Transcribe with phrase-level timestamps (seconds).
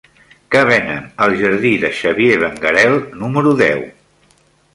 [0.53, 3.87] Què venen al jardí de Xavier Benguerel número deu?